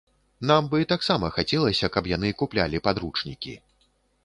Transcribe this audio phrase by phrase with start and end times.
[0.51, 3.57] Нам бы таксама хацелася, каб яны куплялі падручнікі.